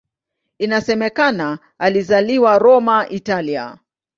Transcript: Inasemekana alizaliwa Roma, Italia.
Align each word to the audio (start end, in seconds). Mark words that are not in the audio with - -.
Inasemekana 0.57 1.59
alizaliwa 1.77 2.59
Roma, 2.59 3.07
Italia. 3.09 3.77